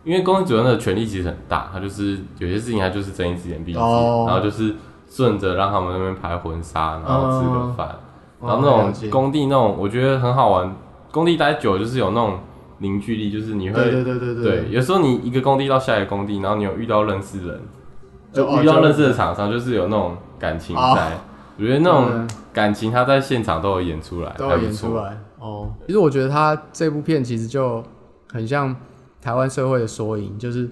[0.09, 4.25] 因为工地主任的权力其实很大，他就是有些事情他就是睁一只眼闭一只眼，哦。
[4.27, 4.75] 然后就是
[5.07, 7.95] 顺着让他们那边拍婚纱，然后吃个饭，
[8.41, 10.75] 然后那哦了解种工地那种我觉得很好玩，
[11.13, 12.39] 工地待久了就是有那种
[12.79, 17.61] 凝聚力，就是你会对对对对对，有时候你一个工地到下一个工地，然后你有遇到认识人，
[18.33, 21.13] 就遇到认识的厂商，就是有那种感情哦在。
[21.59, 25.69] 我觉得那种嗯感情，他在现场都有演出来，都有不演出来哦。
[25.87, 27.83] 其实我觉得他这部片其实就
[28.33, 28.75] 很像
[29.21, 30.69] 台湾社会的缩影，就是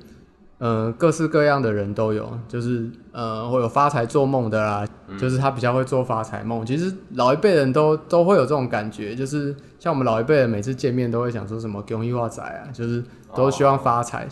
[0.58, 6.64] 呃各式各样的人都有，就是呃会有发财做梦的啦，嗯就是他比较会做发财梦。
[6.64, 13.02] 其实老一辈人都都会有这种感觉，就是像我们老一辈人每次见面都会想说什么“公益化仔”啊，就是
[13.34, 14.26] 都希望发财。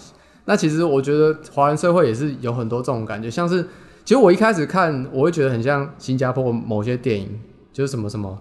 [0.47, 3.63] 那其实我觉得华人社会也是有很多这种感觉，像是
[4.05, 7.41] 其实我一开始看我会觉得很像新加坡某些电影，
[7.73, 8.39] 就是什么什么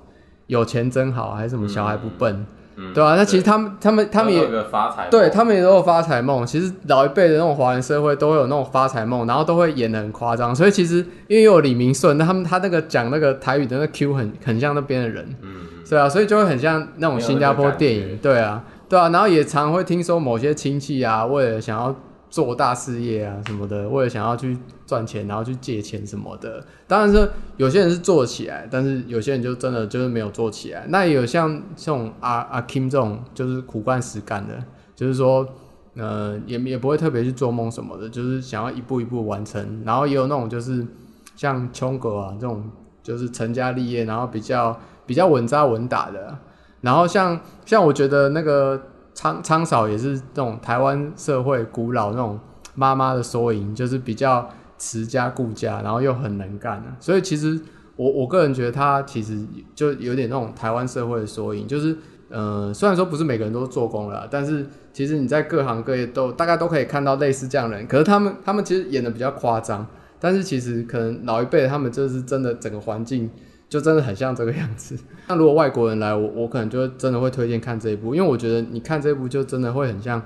[0.47, 2.45] 有钱真好，还是什么小孩不笨，嗯
[2.93, 6.45] 对啊，那其实他们他们他们也都有个发财梦，对他们也都有发财梦。
[6.45, 10.55] 其实老一辈的那种华人社会都会有那种发财梦，然后都会演的很夸张。
[10.55, 15.55] 所以其实因为有李明顺，那他们他那个讲那个台语的那个 Q 很很像那边的人，嗯，
[15.87, 21.95] 对啊，所以就会很像那种新加坡电影，对啊，对啊，然后也常会听说某些亲戚啊，为了想要
[22.33, 24.57] 做大事业啊什么的，为了想要去
[24.87, 26.65] 赚钱，然后去借钱什么的。
[26.87, 30.83] 当然是有些人是做起来，但是有些人就真的就是没有做起来。
[30.87, 34.55] 那也有像这种阿阿 Kim 这种，就是苦干实干的，
[34.95, 35.47] 就是说。
[35.95, 39.83] 呃，也也不会特别去做梦什么的，就是想要一步一步完成。
[39.85, 40.83] 然后也有那种就是
[41.35, 42.67] 像穷哥啊这种，
[43.03, 44.75] 就是成家立业，然后比较
[45.05, 46.35] 比较稳扎稳打的。
[46.81, 48.81] 然后像像我觉得那个
[49.13, 52.39] 昌昌嫂也是那种台湾社会古老那种
[52.75, 56.97] 妈妈的缩影，就是比较持家顾家，然后又很能干啊。
[56.99, 57.59] 所以其实
[57.95, 59.39] 我我个人觉得她其实
[59.75, 61.95] 就有点那种台湾社会的缩影，就是
[62.29, 67.85] 呃，虽然说不是每个人都做工了，但是其实你在各行各业都大概都可以看到类似这样的人。
[67.85, 69.85] 可是他们他们其实演的比较夸张，
[70.19, 73.29] 但是其实可能老一辈的他们就是真的整个环境
[73.73, 74.95] 就真的很像这个样子。
[75.27, 80.21] 那如果外国人来，我我可能就真的会推荐看这一部，因为我觉得你看这一部就真的会很像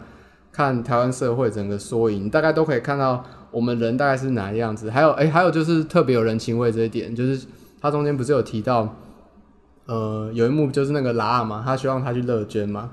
[0.51, 4.91] 看台湾社会整个缩影，你大概都可以看到我们人大概是哪样子。
[4.91, 7.47] 还有哎、还有就是特别有人情味这一点，就是
[7.79, 8.93] 他中间不是有提到，
[9.85, 12.91] 呃，有一幕就是那个拉尔嘛，他希望他去乐捐嘛，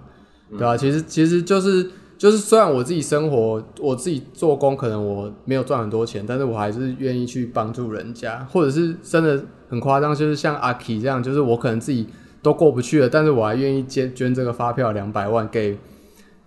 [0.51, 9.45] 对吧、其实其实就是就是虽然我自己生活，我自己做工，可能我没有赚很多钱，但是我还是愿意去帮助人家，或者是真的
[9.75, 12.09] 很夸张，就是像阿 K 这样，就是我可能自己
[12.41, 15.77] 都过不去了，但是我还愿意捐捐这个发票两百万给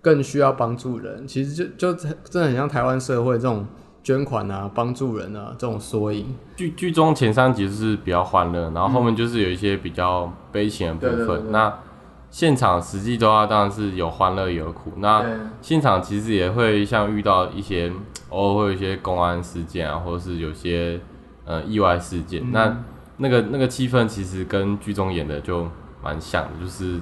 [0.01, 1.28] 更需要帮助人。
[1.28, 3.65] 其实就就真的很像台湾社会这种
[4.01, 6.34] 捐款啊、帮助人啊这种缩影。
[6.55, 11.17] 剧剧中前三集是比较欢乐，然后后面就是有一些比较悲情的部分。
[11.17, 11.73] 对对对对那
[12.30, 14.93] 现场实际的话，当然是有欢乐也有苦。
[14.97, 15.25] 那
[15.61, 17.91] 现场其实也会像遇到一些
[18.30, 20.99] 偶尔会有一些公安事件啊，或者是有些
[21.45, 22.41] 呃意外事件。
[22.43, 22.78] 嗯那
[23.18, 25.68] 那个那个气氛其实跟剧中演的就
[26.03, 26.99] 蛮像的，就是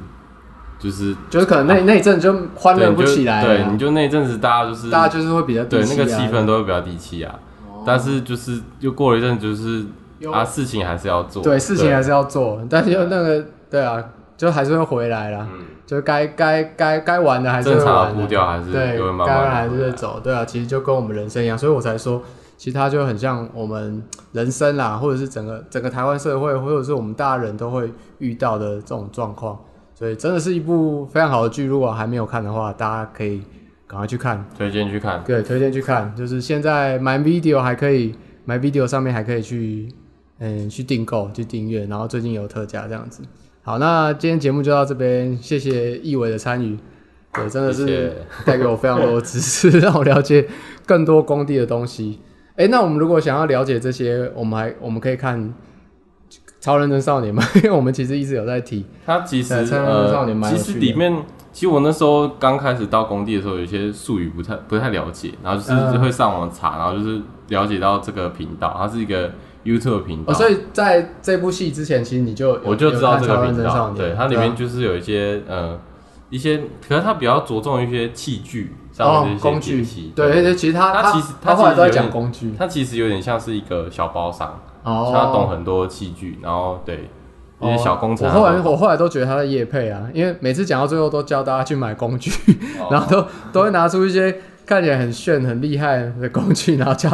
[0.80, 7.39] 就是就是可能那、那一阵就欢乐不起来了对，你就那一阵子大家就是大家就是会比较对那个气氛都会比较低气啊。
[7.86, 9.86] 但是就是又过了一阵，就是
[10.20, 14.03] 有啊事情还是要做，对事情还是要做，但是又那个对啊，
[14.36, 15.47] 就还是会回来啦。
[15.53, 15.66] 嗯。
[15.86, 22.24] 就该该该该玩的还是会正常玩啊的步调还是该玩还是会走，对啊，其实就跟我们人生一样，所以我才说，
[22.57, 24.01] 其实它就很像我们
[24.31, 29.59] 人生啦，或者是整个整个台湾社会，或者是我们大人都会遇到的这种状况，
[29.93, 33.41] 所以真的是一部非常好的剧，如果还没有看的话，大家可以
[33.85, 35.23] 赶快去看，推荐去看。
[35.25, 39.89] 对，推荐去看，就是现在买 video 还可以，买 video 上面还可以去，
[40.39, 43.21] 嗯，去订购、去订阅，然后最近有特价这样子。
[43.63, 46.77] 好，那今天节目就到这边，谢谢易伟的参与，
[47.33, 48.13] 对，真的是
[48.45, 50.47] 带给我非常多的知识，让我了解
[50.85, 52.19] 更多工地的东西。
[52.57, 55.39] 哎、那我们如果想要了解这些，我们还我们可以看
[56.61, 57.43] 《超人真少年》吗？
[57.55, 61.13] 因为我们其实一直有在提，它其实对超人少年其实里面，
[61.51, 69.31] 其实我那时候刚开始到工地的时候，有一些术语不太不太了解，然后就是会上网查，然后就是了解到这个频道，它是一个
[69.65, 75.77] YouTube 频道，哦，所以在这部戏之前，其实你就我就知道超人频少年，对，它里啊面就是有一些呃
[76.29, 79.85] 一些，可是它比较着重一些器具上哦面的工具。
[80.15, 82.53] 对，而且其实他他其实他他后来都在讲工具。
[82.57, 87.09] 他其实有点像是一个小包商，哦，他懂很多器具，然后对
[87.59, 92.31] 一些小工程我后来我后来都觉得他在夜配啊，因为每次讲到最后都教大家去买工具，
[92.79, 92.87] 哦。
[92.89, 94.33] 然后都都会拿出一些
[94.65, 97.09] 看起来很炫很厉害的工具，然后教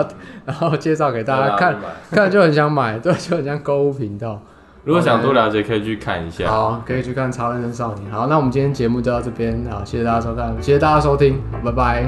[0.45, 1.75] 然后介绍给大家看，
[2.11, 4.39] 看了就很想买，对，就很像购物频道。
[4.83, 6.49] 如果想多了解，可以去看一下。
[6.49, 8.09] 好，可以去看《超人跟少年》。
[8.11, 12.03] 好，那我们今天节目就到这边，好，谢谢大家收看，谢谢大家收听，好，拜拜，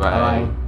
[0.00, 0.59] 拜拜拜